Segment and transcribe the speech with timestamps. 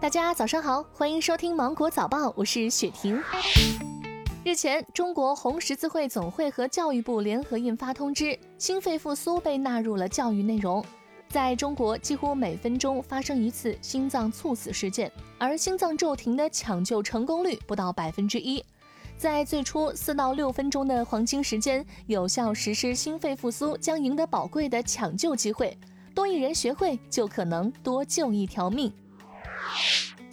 [0.00, 3.20] 大家早上好，欢迎收听芒果早报，我是雪婷。
[4.44, 10.84] 日前，中国红十字会总会和教育部联合印发通知，心肺复苏被纳入了教育内容。
[11.28, 18.64] 在中国，几乎每分钟发生一次心脏猝死事件，而心脏骤停的抢救成功率不到百分之一。
[19.16, 25.76] 在最初四到六分钟的黄金时间，有效实施心肺复苏，将赢得宝贵的抢救机会。
[26.14, 28.92] 多一人学会，就可能多救一条命。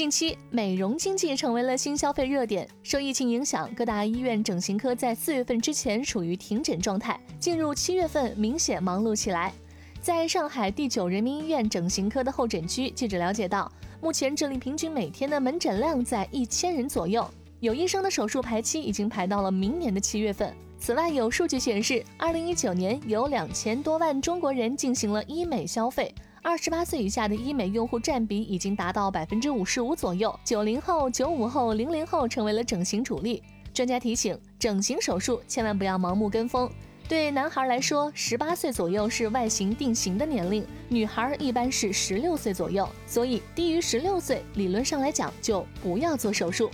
[0.00, 2.66] 近期，美容经济成为了新消费热点。
[2.82, 9.52] 受疫情影响，各大医院整形科在四月份之前处于停诊状态，进入七月份明显忙碌起来。
[10.00, 20.50] 在上海第九人民医院整形科的候诊区，记者了解到，目前这里平均每天的门诊量在一千人左右，有医生的手术排期已经排到了明年的七月份。
[20.78, 26.14] 此外，有数据显示，二零一九年有两千多万中国人进行了医美消费。
[26.42, 33.42] 二十八岁以下的医美用户占比已经达到百分之五十五左右，九零后、九五后、零零后成为了整形主力。
[33.74, 36.70] 专家提醒，整形手术千万不要盲目跟风。
[37.06, 46.70] 对男孩来说，十八岁左右是外形定型的年龄，女孩一般是十六岁左右，所以低于十六岁，理论上来讲就不要做手术。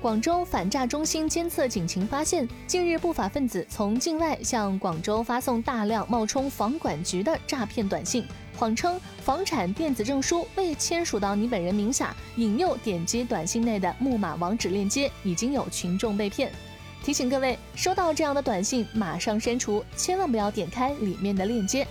[0.00, 8.24] 广州反诈中心监测警情发现，近日不法分子从境外向广州发送大量冒充房管局的诈骗短信，
[8.56, 16.50] 谎称房产电子证书未签署到你本人名下，引诱点击短信内的木马网址链接，已经有群众被骗。
[17.04, 21.86] 提醒各位，收到这样的短信马上删除，千万不要点开里面的链接。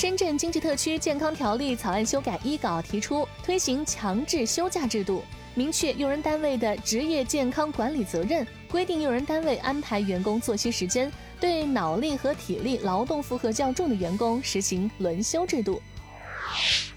[0.00, 5.22] 深圳经济特区健康条例草案修改一稿提出，推行强制休假制度。
[5.54, 15.82] 明确用人单位的职业健康管理责任，规定用人单位安排员工作息时间，对脑力和体力劳动负荷较重的员工实行轮休制度。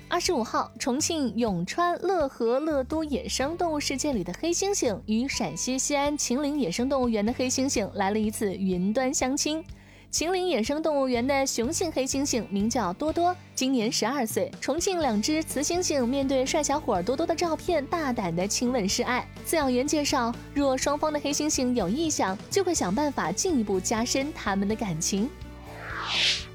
[0.07, 9.61] 二十五号，重庆永川乐和乐都野生动物世界里的黑猩猩与陕西西安秦岭野生动物园的黑猩猩来了一次云端相亲。
[10.13, 14.51] 秦岭野生动物园的雄性黑猩猩名叫多多，今年十二岁。
[14.61, 19.27] 重庆两只雌猩猩面对帅小伙多多的照片，大胆的亲吻示爱。
[19.43, 25.27] 饲养员介绍，若双方的黑猩猩有意向，就会想办法进一步加深他们的感情。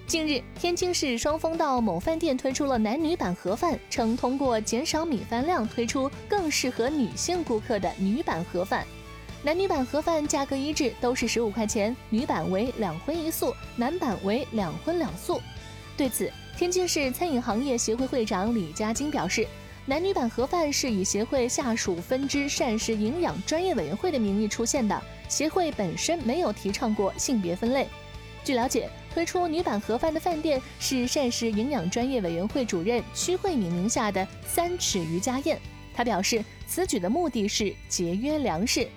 [0.06, 8.86] 近日，天津市双峰道某饭店推出了男女版盒饭，称通过减少米饭量，推出更适合女性顾客的女版盒饭。
[9.44, 15.40] 男女版盒饭价格一致，都是十五块钱，女版为两荤一素，男版为两荤两素。
[15.96, 19.46] 对此，天津市餐饮行业协会会长李家金表示，
[19.86, 27.86] 男女版盒饭是以协会下属分支膳食营养专业委员会的名义出现的，协会本身没有提倡过性别分类。
[28.42, 35.56] 据了解，推出女版盒饭的饭店是膳食营养专业委员会主任屈慧敏名下的三尺瑜伽宴。
[35.94, 38.88] 他表示，此举的目的是节约粮食。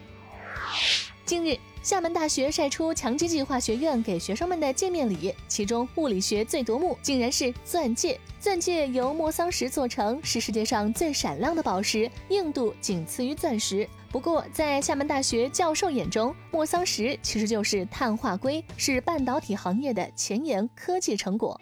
[1.31, 8.19] 近日，厦门大学晒出强基计划学院给学生们的见面礼，其中物理学最夺目，竟然是钻戒。
[8.37, 13.87] 钻戒由莫桑石做成，是世界上最闪亮的宝石，硬度仅次于钻石。
[14.09, 21.57] 不过，在厦门大学教授眼中，莫桑石其实就是碳化硅，是半导体行业的前沿科技成果。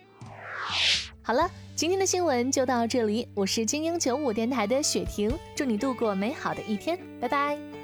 [1.21, 7.78] 好了，今天的新闻就到这里，我是精英九五电台的雪婷，祝你度过美好的一天，拜拜。